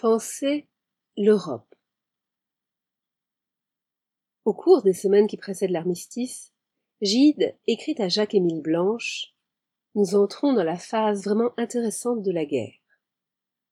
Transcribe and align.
Penser 0.00 0.66
l'Europe. 1.18 1.74
Au 4.46 4.54
cours 4.54 4.80
des 4.82 4.94
semaines 4.94 5.26
qui 5.26 5.36
précèdent 5.36 5.72
l'armistice, 5.72 6.54
Gide 7.02 7.54
écrit 7.66 7.94
à 7.98 8.08
Jacques-Émile 8.08 8.62
Blanche 8.62 9.34
Nous 9.94 10.14
entrons 10.14 10.54
dans 10.54 10.64
la 10.64 10.78
phase 10.78 11.24
vraiment 11.24 11.52
intéressante 11.58 12.22
de 12.22 12.32
la 12.32 12.46
guerre. 12.46 12.72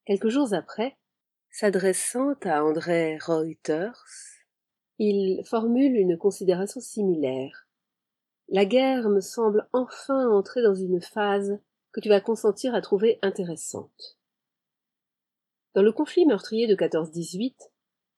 Quelques 0.05 0.29
jours 0.29 0.53
après, 0.53 0.99
s'adressant 1.51 2.35
à 2.43 2.63
André 2.63 3.17
Reuters, 3.17 4.05
il 4.99 5.43
formule 5.47 5.97
une 5.97 6.19
considération 6.19 6.83
similaire. 6.83 7.67
La 8.51 8.67
guerre 8.67 9.09
me 9.09 9.23
semble 9.23 9.67
enfin 9.73 10.29
entrer 10.29 10.61
dans 10.61 10.75
une 10.75 11.01
phase 11.01 11.59
que 11.91 12.01
tu 12.01 12.11
vas 12.11 12.21
consentir 12.21 12.75
à 12.75 12.83
trouver 12.83 13.19
intéressante. 13.23 14.18
Dans 15.75 15.83
le 15.83 15.93
conflit 15.93 16.27
meurtrier 16.27 16.67
de 16.67 16.75
14-18, 16.75 17.55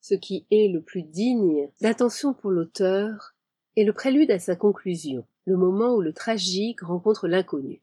ce 0.01 0.15
qui 0.15 0.47
est 0.51 0.69
le 0.69 0.83
plus 0.83 1.02
digne 1.02 1.69
d'attention 1.80 2.33
pour 2.33 2.51
l'auteur 2.51 3.34
est 3.77 3.84
le 3.84 3.92
prélude 3.92 4.30
à 4.30 4.38
sa 4.38 4.56
conclusion, 4.56 5.27
le 5.45 5.56
moment 5.56 5.95
où 5.95 6.01
le 6.01 6.12
tragique 6.12 6.80
rencontre 6.80 7.28
l'inconnu. 7.28 7.83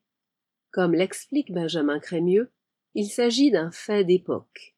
Comme 0.71 0.93
l'explique 0.93 1.51
Benjamin 1.51 1.99
Crémieux, 1.99 2.51
il 2.95 3.09
s'agit 3.09 3.51
d'un 3.51 3.71
fait 3.71 4.03
d'époque. 4.03 4.75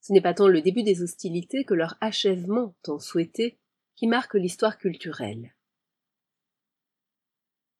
Ce 0.00 0.12
n'est 0.12 0.20
pas 0.20 0.34
tant 0.34 0.48
le 0.48 0.60
début 0.60 0.82
des 0.82 1.02
hostilités 1.02 1.64
que 1.64 1.74
leur 1.74 1.96
achèvement 2.00 2.74
tant 2.82 2.98
souhaité 2.98 3.58
qui 3.94 4.06
marque 4.06 4.34
l'histoire 4.34 4.78
culturelle. 4.78 5.54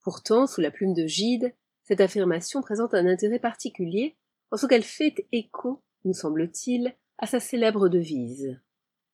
Pourtant, 0.02 0.46
sous 0.46 0.60
la 0.60 0.70
plume 0.70 0.94
de 0.94 1.06
Gide, 1.06 1.54
cette 1.82 2.00
affirmation 2.00 2.62
présente 2.62 2.94
un 2.94 3.06
intérêt 3.06 3.38
particulier 3.38 4.16
en 4.50 4.56
ce 4.56 4.66
qu'elle 4.66 4.84
fait 4.84 5.26
écho 5.32 5.82
nous 6.04 6.14
semble-t-il, 6.14 6.94
à 7.18 7.26
sa 7.26 7.40
célèbre 7.40 7.88
devise. 7.88 8.60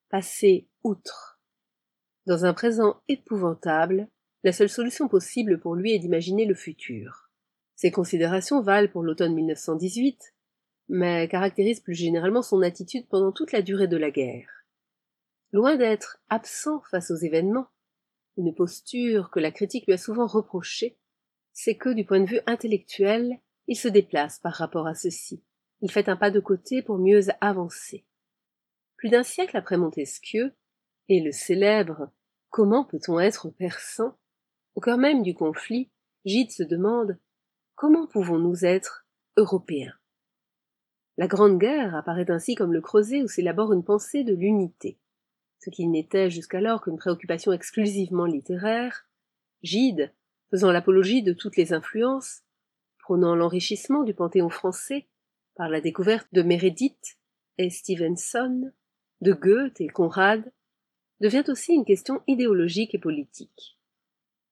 Passer 0.08 0.68
outre. 0.82 1.40
Dans 2.26 2.44
un 2.44 2.54
présent 2.54 3.02
épouvantable, 3.08 4.08
la 4.44 4.52
seule 4.52 4.68
solution 4.68 5.08
possible 5.08 5.58
pour 5.58 5.74
lui 5.74 5.92
est 5.92 5.98
d'imaginer 5.98 6.44
le 6.44 6.54
futur. 6.54 7.30
Ces 7.74 7.90
considérations 7.90 8.62
valent 8.62 8.88
pour 8.90 9.02
l'automne 9.02 9.34
1918, 9.34 10.34
mais 10.88 11.28
caractérisent 11.28 11.80
plus 11.80 11.94
généralement 11.94 12.42
son 12.42 12.62
attitude 12.62 13.06
pendant 13.08 13.32
toute 13.32 13.52
la 13.52 13.62
durée 13.62 13.88
de 13.88 13.96
la 13.96 14.10
guerre. 14.10 14.48
Loin 15.52 15.76
d'être 15.76 16.18
absent 16.28 16.82
face 16.90 17.10
aux 17.10 17.16
événements, 17.16 17.68
une 18.36 18.54
posture 18.54 19.30
que 19.30 19.40
la 19.40 19.50
critique 19.50 19.86
lui 19.86 19.94
a 19.94 19.98
souvent 19.98 20.26
reprochée, 20.26 20.98
c'est 21.52 21.76
que, 21.76 21.90
du 21.90 22.04
point 22.04 22.20
de 22.20 22.28
vue 22.28 22.40
intellectuel, 22.46 23.40
il 23.66 23.76
se 23.76 23.88
déplace 23.88 24.38
par 24.38 24.54
rapport 24.54 24.86
à 24.86 24.94
ceci. 24.94 25.42
Il 25.80 25.90
fait 25.90 26.08
un 26.08 26.16
pas 26.16 26.30
de 26.30 26.40
côté 26.40 26.82
pour 26.82 26.98
mieux 26.98 27.20
avancer. 27.40 28.04
Plus 28.96 29.10
d'un 29.10 29.22
siècle 29.22 29.56
après 29.56 29.76
Montesquieu, 29.76 30.54
et 31.08 31.20
le 31.20 31.32
célèbre 31.32 32.10
Comment 32.50 32.84
peut-on 32.84 33.20
être 33.20 33.50
persan? 33.50 34.16
Au 34.74 34.80
cœur 34.80 34.98
même 34.98 35.22
du 35.22 35.34
conflit, 35.34 35.90
Gide 36.24 36.50
se 36.50 36.62
demande 36.62 37.18
Comment 37.74 38.06
pouvons-nous 38.06 38.64
être 38.64 39.06
européens? 39.36 39.94
La 41.16 41.26
Grande 41.26 41.58
Guerre 41.58 41.94
apparaît 41.94 42.30
ainsi 42.30 42.54
comme 42.54 42.72
le 42.72 42.80
creuset 42.80 43.22
où 43.22 43.28
s'élabore 43.28 43.72
une 43.72 43.84
pensée 43.84 44.24
de 44.24 44.34
l'unité. 44.34 44.98
Ce 45.60 45.70
qui 45.70 45.86
n'était 45.86 46.30
jusqu'alors 46.30 46.82
qu'une 46.82 46.96
préoccupation 46.96 47.52
exclusivement 47.52 48.24
littéraire, 48.24 49.08
Gide, 49.62 50.12
faisant 50.50 50.70
l'apologie 50.70 51.22
de 51.22 51.32
toutes 51.32 51.56
les 51.56 51.72
influences, 51.72 52.42
prônant 53.00 53.34
l'enrichissement 53.34 54.04
du 54.04 54.14
panthéon 54.14 54.48
français, 54.48 55.08
par 55.58 55.68
la 55.68 55.80
découverte 55.80 56.28
de 56.32 56.42
Meredith 56.42 57.18
et 57.58 57.68
Stevenson, 57.68 58.72
de 59.20 59.32
Goethe 59.32 59.80
et 59.80 59.88
Conrad, 59.88 60.52
devient 61.20 61.42
aussi 61.48 61.72
une 61.72 61.84
question 61.84 62.22
idéologique 62.28 62.94
et 62.94 63.00
politique. 63.00 63.76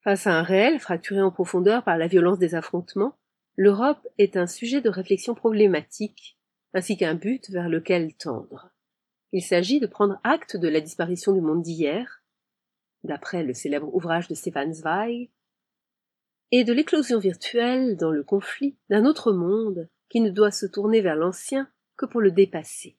Face 0.02 0.26
à 0.26 0.36
un 0.36 0.42
réel 0.42 0.80
fracturé 0.80 1.22
en 1.22 1.30
profondeur 1.30 1.84
par 1.84 1.96
la 1.96 2.08
violence 2.08 2.40
des 2.40 2.56
affrontements, 2.56 3.16
l'Europe 3.54 4.04
est 4.18 4.36
un 4.36 4.48
sujet 4.48 4.80
de 4.80 4.90
réflexion 4.90 5.36
problématique, 5.36 6.36
ainsi 6.74 6.96
qu'un 6.96 7.14
but 7.14 7.48
vers 7.50 7.68
lequel 7.68 8.12
tendre. 8.16 8.72
Il 9.30 9.42
s'agit 9.42 9.78
de 9.78 9.86
prendre 9.86 10.18
acte 10.24 10.56
de 10.56 10.68
la 10.68 10.80
disparition 10.80 11.32
du 11.32 11.40
monde 11.40 11.62
d'hier, 11.62 12.24
d'après 13.04 13.44
le 13.44 13.54
célèbre 13.54 13.94
ouvrage 13.94 14.26
de 14.26 14.34
Stefan 14.34 14.74
Zweig, 14.74 15.30
et 16.50 16.64
de 16.64 16.72
l'éclosion 16.72 17.20
virtuelle 17.20 17.96
dans 17.96 18.10
le 18.10 18.24
conflit 18.24 18.76
d'un 18.90 19.04
autre 19.04 19.32
monde 19.32 19.88
qui 20.08 20.20
ne 20.20 20.30
doit 20.30 20.50
se 20.50 20.66
tourner 20.66 21.00
vers 21.00 21.16
l'ancien 21.16 21.68
que 21.96 22.06
pour 22.06 22.20
le 22.20 22.30
dépasser. 22.30 22.96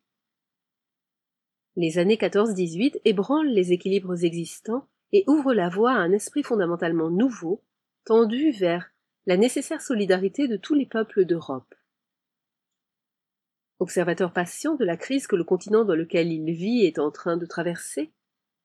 Les 1.76 2.00
années 2.00 2.16
14-18 2.16 3.02
ébranlent 3.06 3.54
les 3.54 3.72
équilibres 3.72 4.24
existants 4.24 4.88
et 5.12 5.24
ouvrent 5.28 5.54
la 5.54 5.70
voie 5.70 5.92
à 5.92 5.98
un 5.98 6.12
esprit 6.12 6.44
fondamentalement 6.44 7.10
nouveau, 7.10 7.64
tendu 8.04 8.52
vers 8.52 8.90
la 9.26 9.38
nécessaire 9.38 9.82
solidarité 9.82 10.48
de 10.48 10.58
tous 10.58 10.74
les 10.74 10.86
peuples 10.86 11.26
d'Europe. 11.26 11.76
Observateur 13.80 14.34
patient 14.34 14.76
de 14.76 14.86
la 14.86 14.98
crise 14.98 15.28
que 15.28 15.36
le 15.36 15.44
continent 15.44 15.86
dans 15.86 15.96
lequel 15.96 16.32
il 16.32 16.52
vit 16.52 16.84
est 16.84 16.98
en 16.98 17.12
train 17.12 17.38
de 17.38 17.46
traverser, 17.46 18.12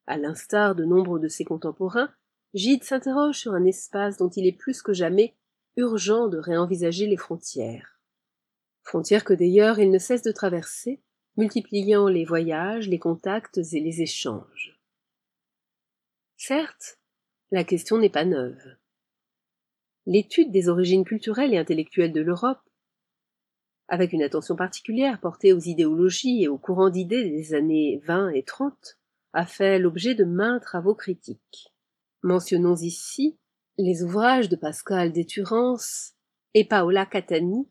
à 0.07 0.17
l'instar 0.17 0.75
de 0.75 0.85
nombre 0.85 1.19
de 1.19 1.29
ses 1.29 1.45
contemporains, 1.45 2.11
Gide 2.55 2.85
s'interroge 2.85 3.39
sur 3.39 3.53
un 3.53 3.65
espace 3.65 4.17
dont 4.17 4.29
il 4.29 4.47
est 4.47 4.57
plus 4.57 4.83
que 4.83 4.93
jamais 4.93 5.35
urgent 5.77 6.29
de 6.29 6.39
réenvisager 6.39 7.07
les 7.07 7.17
frontières 7.17 7.92
frontières 8.83 9.25
que 9.25 9.35
d'ailleurs 9.35 9.79
il 9.79 9.91
ne 9.91 9.99
cesse 9.99 10.23
de 10.23 10.33
traverser, 10.33 11.01
multipliant 11.37 12.09
les 12.09 12.25
voyages, 12.25 12.89
les 12.89 12.99
contacts 12.99 13.59
et 13.59 13.81
les 13.81 14.03
échanges. 14.03 14.79
Certes, 16.37 16.99
la 17.51 17.65
question 17.65 17.99
n'est 17.99 18.11
pas 18.11 18.25
neuve. 18.25 18.77
L'étude 20.07 20.51
des 20.51 20.69
origines 20.69 21.05
culturelles 21.05 21.55
et 21.55 21.59
intellectuelles 21.59 22.13
de 22.13 22.21
l'Europe, 22.21 22.63
avec 23.89 24.13
une 24.13 24.23
attention 24.23 24.57
particulière 24.57 25.21
portée 25.21 25.53
aux 25.53 25.61
idéologies 25.61 26.43
et 26.43 26.49
aux 26.49 26.59
courants 26.59 26.91
d'idées 26.91 27.29
des 27.29 27.55
années 27.55 28.01
20 28.05 28.31
et 28.31 28.43
30, 28.43 28.99
a 29.33 29.47
fait 29.47 29.79
l'objet 29.79 30.15
de 30.15 30.25
maints 30.25 30.61
travaux 30.61 30.95
critiques. 30.95 31.73
Mentionnons 32.23 32.77
ici 32.77 33.39
les 33.79 34.03
ouvrages 34.03 34.49
de 34.49 34.57
Pascal 34.57 35.13
Déturance 35.13 36.15
et 36.55 36.65
Paola 36.65 37.07
Catani 37.07 37.69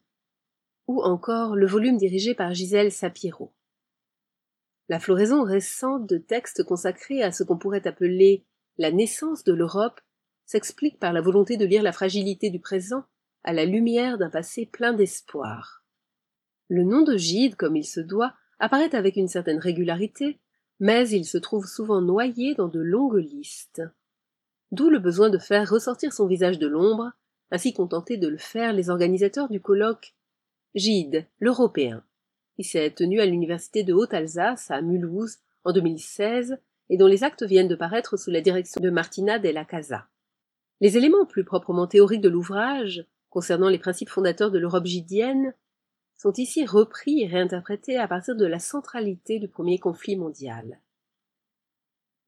ou 0.91 1.02
encore 1.03 1.56
le 1.56 1.66
volume 1.66 1.96
dirigé 1.96 2.35
par 2.35 2.53
Gisèle 2.53 2.91
Sapiro. 2.91 3.53
La 4.90 5.00
floraison 5.00 5.44
récente 5.44 6.06
de 6.06 6.18
textes 6.18 6.66
consacrés 6.66 7.24
à 7.24 7.31
ce 7.31 7.44
qu'on 7.44 7.57
pourrait 7.57 7.88
appeler 7.88 8.46
la 8.78 8.91
naissance 8.91 9.46
de 9.46 9.53
l'Europe 9.53 10.02
s'explique 10.46 11.00
par 11.00 11.13
la 11.13 11.22
volonté 11.22 11.56
de 11.56 11.66
lire 11.66 11.81
la 11.81 11.94
fragilité 11.94 12.50
du 12.50 12.59
présent 12.59 13.06
à 13.46 13.53
la 13.53 13.63
lumière 13.63 14.18
d'un 14.18 14.29
passé 14.29 14.66
plein 14.66 14.91
d'espoir. 14.91 15.85
Le 16.68 16.84
nom 16.84 17.03
de 17.03 17.16
Gide, 17.16 17.56
comme 17.56 17.78
il 17.78 17.85
se 17.85 18.02
doit, 18.02 18.34
apparaît 18.59 18.94
avec 18.94 19.16
une 19.16 19.29
certaine 19.29 19.59
régularité, 19.59 20.41
mais 20.81 21.08
il 21.08 21.23
se 21.23 21.38
trouve 21.38 21.68
souvent 21.68 22.02
noyé 22.02 22.53
dans 22.56 22.68
de 22.68 22.81
longues 22.81 23.25
listes. 23.31 23.81
D'où 24.73 24.90
le 24.90 25.00
besoin 25.00 25.29
de 25.29 25.38
faire 25.38 25.69
ressortir 25.69 26.12
son 26.12 26.28
visage 26.28 26.59
de 26.59 26.68
l'ombre, 26.68 27.12
ainsi 27.50 27.73
qu'ont 27.73 27.85
de 27.88 28.28
le 28.28 28.38
faire 28.38 28.73
les 28.73 28.90
organisateurs 28.90 29.47
du 29.47 29.62
colloque 29.62 30.16
Gide, 30.74 31.28
l'Européen, 31.40 32.04
qui 32.56 32.64
s'est 32.64 32.92
tenu 32.92 33.20
à 33.20 33.26
l'université 33.26 33.84
de 33.84 33.94
Haute-Alsace 33.94 34.72
à 34.72 34.82
Mulhouse 34.82 35.40
en 35.66 35.74
2016 35.74 36.58
et 36.90 36.98
dont 36.98 37.08
les 37.08 37.24
actes 37.24 37.44
viennent 37.44 37.68
de 37.68 37.76
paraître 37.76 38.18
sous 38.18 38.32
la 38.32 38.42
direction 38.42 38.82
de 38.82 38.90
Martina 38.90 39.38
della 39.38 39.66
Casa. 39.66 40.08
Les 40.80 40.98
éléments 40.98 41.26
plus 41.26 41.44
proprement 41.44 41.88
théoriques 41.88 42.22
de 42.22 42.30
l'ouvrage, 42.30 43.06
concernant 43.30 43.70
les 43.70 43.80
principes 43.80 44.09
fondateurs 44.09 44.52
de 44.52 44.59
l'Europe 44.59 44.86
gidienne, 44.86 45.54
sont 46.18 46.34
ici 46.34 46.66
repris 46.66 47.22
et 47.22 47.28
réinterprétés 47.28 47.97
à 47.97 48.08
partir 48.08 48.35
de 48.35 48.46
la 48.46 48.59
centralité 48.59 49.40
du 49.40 49.47
premier 49.47 49.78
conflit 49.78 50.16
mondial. 50.16 50.79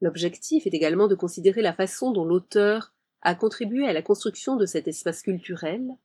L'objectif 0.01 0.67
est 0.67 0.73
également 0.73 1.07
de 1.07 1.15
considérer 1.15 1.61
la 1.61 1.73
façon 1.73 2.11
dont 2.11 2.25
l'auteur 2.25 2.93
a 3.21 3.35
contribué 3.35 3.87
à 3.87 3.93
la 3.93 4.01
construction 4.01 4.57
de 4.57 4.65
cet 4.65 4.87
espace 4.87 5.21
culturel, 5.21 5.97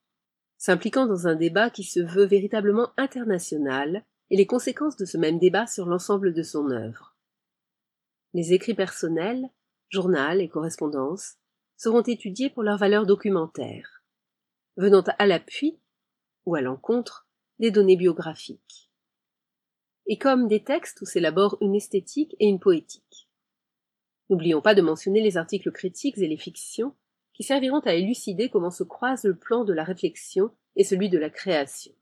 s'impliquant 0.58 1.06
dans 1.06 1.26
un 1.28 1.37
débat 1.37 1.70
qui 1.70 1.84
se 1.84 2.00
veut 2.00 2.26
véritablement 2.26 2.90
international, 2.96 4.05
et 4.31 4.37
les 4.37 4.46
conséquences 4.46 4.96
de 4.96 5.06
ce 5.06 5.16
même 5.16 5.38
débat 5.38 5.66
sur 5.66 5.87
l'ensemble 5.87 6.34
de 6.34 6.43
son 6.43 6.70
œuvre. 6.70 7.16
Les 8.34 8.52
écrits 8.52 8.75
personnels, 8.75 9.49
journal 9.88 10.43
et 10.43 10.49
correspondance 10.49 11.37
seront 11.76 12.02
étudiés 12.02 12.50
pour 12.50 12.62
leur 12.62 12.76
valeur 12.76 13.06
documentaire, 13.06 14.02
venant 14.76 15.05
à 15.19 15.26
l'appui 15.26 15.78
ou 16.44 16.55
à 16.55 16.60
l'encontre 16.60 17.26
des 17.58 17.70
données 17.70 17.96
biographiques, 17.96 18.90
et 20.06 20.19
comme 20.19 20.49
des 20.49 20.62
textes 20.62 21.00
où 21.00 21.06
s'élabore 21.06 21.56
une 21.60 21.75
esthétique 21.75 22.37
et 22.38 22.46
une 22.46 22.60
poétique. 22.60 23.31
N'oublions 24.28 24.60
pas 24.60 24.75
de 24.75 24.82
mentionner 24.82 25.22
les 25.22 25.38
articles 25.38 25.72
critiques 25.72 26.19
et 26.19 26.28
les 26.28 26.37
fictions 26.37 26.94
qui 27.38 27.44
serviront 27.44 27.79
à 27.79 27.94
élucider 27.94 28.50
comment 28.50 28.73
se 28.73 28.82
croisent 28.82 29.29
le 29.29 29.37
plan 29.37 29.64
de 29.64 29.73
la 29.73 29.85
réflexion 29.85 30.50
et 30.75 30.82
celui 30.82 31.08
de 31.08 31.19
la 31.19 31.31
création. 31.31 31.93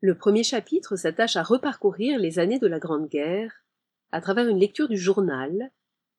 Le 0.00 0.18
premier 0.18 0.42
chapitre 0.42 0.96
s'attache 0.96 1.36
à 1.36 1.44
reparcourir 1.44 2.18
les 2.18 2.40
années 2.40 2.58
de 2.58 2.66
la 2.66 2.80
Grande 2.80 3.08
Guerre 3.08 3.64
à 4.10 4.20
travers 4.20 4.48
une 4.48 4.58
lecture 4.58 4.88
du 4.88 4.98
journal, 4.98 5.70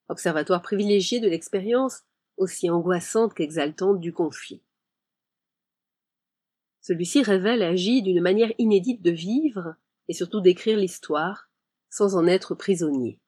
observatoire 0.07 0.61
privilégié 0.61 1.19
de 1.19 1.27
l'expérience 1.27 2.03
aussi 2.37 2.69
angoissante 2.69 3.33
qu'exaltante 3.33 3.99
du 3.99 4.13
conflit. 4.13 4.63
Celui-ci 6.79 7.23
révèle 7.23 7.75
J 7.75 8.01
d'une 8.01 8.21
manière 8.21 8.53
inédite 8.57 9.01
de 9.01 9.11
vivre 9.11 9.75
et 10.07 10.13
surtout 10.13 10.39
d'écrire 10.39 10.77
l'histoire 10.77 11.49
sans 11.89 12.15
en 12.15 12.25
être 12.27 12.55
prisonnier. 12.55 13.19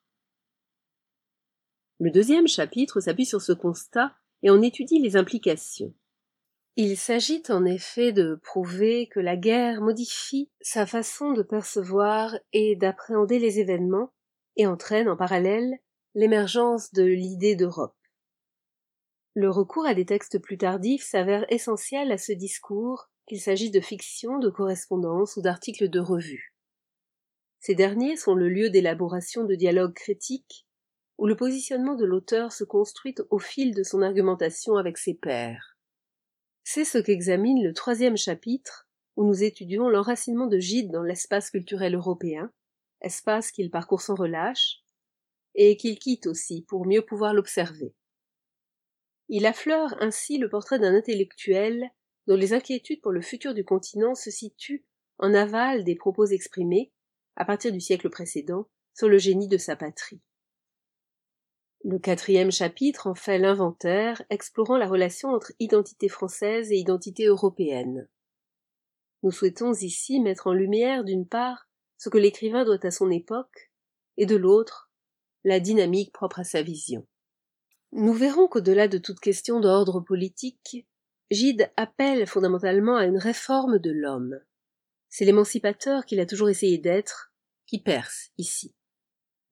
Le 2.00 2.10
deuxième 2.10 2.48
chapitre 2.48 3.00
s'appuie 3.00 3.26
sur 3.26 3.42
ce 3.42 3.52
constat 3.52 4.16
et 4.44 4.50
en 4.50 4.62
étudie 4.62 5.00
les 5.00 5.16
implications. 5.16 5.92
Il 6.76 6.96
s'agit 6.98 7.42
en 7.48 7.64
effet 7.64 8.12
de 8.12 8.38
prouver 8.42 9.08
que 9.08 9.20
la 9.20 9.36
guerre 9.36 9.80
modifie 9.80 10.50
sa 10.60 10.86
façon 10.86 11.32
de 11.32 11.42
percevoir 11.42 12.36
et 12.52 12.76
d'appréhender 12.76 13.38
les 13.38 13.58
événements 13.58 14.12
et 14.56 14.66
entraîne 14.66 15.08
en 15.08 15.16
parallèle 15.16 15.72
l'émergence 16.14 16.92
de 16.92 17.04
l'idée 17.04 17.56
d'Europe. 17.56 17.96
Le 19.34 19.50
recours 19.50 19.86
à 19.86 19.94
des 19.94 20.04
textes 20.04 20.38
plus 20.38 20.58
tardifs 20.58 21.04
s'avère 21.04 21.44
essentiel 21.50 22.12
à 22.12 22.18
ce 22.18 22.32
discours, 22.32 23.08
qu'il 23.26 23.40
s'agisse 23.40 23.72
de 23.72 23.80
fiction, 23.80 24.38
de 24.38 24.50
correspondance 24.50 25.36
ou 25.36 25.42
d'articles 25.42 25.88
de 25.88 26.00
revue. 26.00 26.54
Ces 27.60 27.74
derniers 27.74 28.16
sont 28.16 28.34
le 28.34 28.50
lieu 28.50 28.68
d'élaboration 28.68 29.44
de 29.44 29.54
dialogues 29.54 29.94
critiques, 29.94 30.66
où 31.18 31.26
le 31.26 31.36
positionnement 31.36 31.94
de 31.94 32.04
l'auteur 32.04 32.52
se 32.52 32.64
construit 32.64 33.14
au 33.30 33.38
fil 33.38 33.74
de 33.74 33.82
son 33.82 34.02
argumentation 34.02 34.76
avec 34.76 34.98
ses 34.98 35.14
pairs. 35.14 35.78
C'est 36.64 36.84
ce 36.84 36.98
qu'examine 36.98 37.62
le 37.62 37.72
troisième 37.72 38.16
chapitre, 38.16 38.88
où 39.16 39.24
nous 39.24 39.44
étudions 39.44 39.88
l'enracinement 39.88 40.46
de 40.46 40.58
Gide 40.58 40.90
dans 40.90 41.02
l'espace 41.02 41.50
culturel 41.50 41.94
européen, 41.94 42.50
espace 43.00 43.52
qu'il 43.52 43.70
parcourt 43.70 44.00
sans 44.00 44.14
relâche, 44.14 44.80
et 45.54 45.76
qu'il 45.76 45.98
quitte 45.98 46.26
aussi 46.26 46.62
pour 46.62 46.86
mieux 46.86 47.02
pouvoir 47.02 47.32
l'observer. 47.32 47.94
Il 49.28 49.46
affleure 49.46 49.94
ainsi 50.00 50.38
le 50.38 50.48
portrait 50.48 50.78
d'un 50.78 50.94
intellectuel 50.94 51.90
dont 52.26 52.36
les 52.36 52.52
inquiétudes 52.52 53.00
pour 53.02 53.12
le 53.12 53.22
futur 53.22 53.54
du 53.54 53.64
continent 53.64 54.14
se 54.14 54.30
situent 54.30 54.84
en 55.18 55.32
aval 55.32 55.84
des 55.84 55.94
propos 55.94 56.26
exprimés, 56.26 56.92
à 57.36 57.44
partir 57.44 57.72
du 57.72 57.80
siècle 57.80 58.10
précédent, 58.10 58.68
sur 58.94 59.08
le 59.08 59.18
génie 59.18 59.48
de 59.48 59.58
sa 59.58 59.76
patrie. 59.76 60.20
Le 61.86 61.98
quatrième 61.98 62.50
chapitre 62.50 63.06
en 63.06 63.14
fait 63.14 63.36
l'inventaire, 63.36 64.22
explorant 64.30 64.78
la 64.78 64.88
relation 64.88 65.28
entre 65.28 65.52
identité 65.60 66.08
française 66.08 66.72
et 66.72 66.76
identité 66.76 67.26
européenne. 67.26 68.08
Nous 69.22 69.30
souhaitons 69.30 69.74
ici 69.74 70.18
mettre 70.18 70.46
en 70.46 70.54
lumière 70.54 71.04
d'une 71.04 71.28
part 71.28 71.68
ce 71.98 72.08
que 72.08 72.16
l'écrivain 72.16 72.64
doit 72.64 72.84
à 72.86 72.90
son 72.90 73.10
époque, 73.10 73.70
et 74.16 74.24
de 74.24 74.34
l'autre 74.34 74.90
la 75.44 75.60
dynamique 75.60 76.10
propre 76.10 76.40
à 76.40 76.44
sa 76.44 76.62
vision. 76.62 77.06
Nous 77.92 78.14
verrons 78.14 78.48
qu'au-delà 78.48 78.88
de 78.88 78.96
toute 78.96 79.20
question 79.20 79.60
d'ordre 79.60 80.00
politique, 80.00 80.86
Gide 81.30 81.70
appelle 81.76 82.26
fondamentalement 82.26 82.96
à 82.96 83.04
une 83.04 83.18
réforme 83.18 83.78
de 83.78 83.90
l'homme. 83.90 84.40
C'est 85.10 85.26
l'émancipateur 85.26 86.06
qu'il 86.06 86.20
a 86.20 86.26
toujours 86.26 86.48
essayé 86.48 86.78
d'être, 86.78 87.34
qui 87.66 87.82
perce 87.82 88.30
ici. 88.38 88.74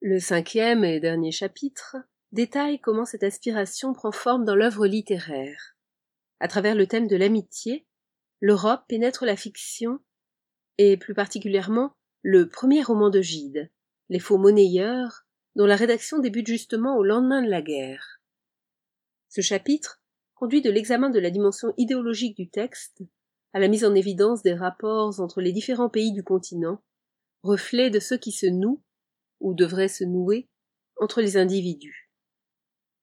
Le 0.01 0.19
cinquième 0.19 0.83
et 0.83 0.99
dernier 0.99 1.31
chapitre 1.31 1.97
détaille 2.33 2.79
comment 2.79 3.05
cette 3.05 3.23
aspiration 3.23 3.93
prend 3.93 4.11
forme 4.11 4.43
dans 4.43 4.55
l'œuvre 4.55 4.87
littéraire. 4.87 5.77
À 6.39 6.47
travers 6.47 6.75
le 6.75 6.87
thème 6.87 7.07
de 7.07 7.15
l'amitié, 7.15 7.85
l'Europe 8.41 8.81
pénètre 8.87 9.23
la 9.23 9.35
fiction, 9.35 9.99
et 10.79 10.97
plus 10.97 11.13
particulièrement 11.13 11.93
le 12.23 12.49
premier 12.49 12.81
roman 12.81 13.09
de 13.09 13.21
Gide, 13.21 13.71
Les 14.09 14.19
faux 14.19 14.39
monnayeurs, 14.39 15.25
dont 15.55 15.67
la 15.67 15.75
rédaction 15.75 16.17
débute 16.17 16.47
justement 16.47 16.97
au 16.97 17.03
lendemain 17.03 17.43
de 17.43 17.49
la 17.49 17.61
guerre. 17.61 18.19
Ce 19.29 19.41
chapitre 19.41 20.01
conduit 20.33 20.61
de 20.61 20.71
l'examen 20.71 21.11
de 21.11 21.19
la 21.19 21.29
dimension 21.29 21.73
idéologique 21.77 22.35
du 22.35 22.49
texte 22.49 23.03
à 23.53 23.59
la 23.59 23.67
mise 23.67 23.85
en 23.85 23.93
évidence 23.93 24.41
des 24.41 24.55
rapports 24.55 25.19
entre 25.19 25.39
les 25.39 25.51
différents 25.51 25.89
pays 25.89 26.11
du 26.11 26.23
continent, 26.23 26.81
reflet 27.43 27.91
de 27.91 27.99
ceux 27.99 28.17
qui 28.17 28.31
se 28.31 28.47
nouent, 28.47 28.81
ou 29.39 29.53
devraient 29.53 29.87
se 29.87 30.03
nouer, 30.03 30.49
entre 30.97 31.21
les 31.21 31.37
individus. 31.37 32.02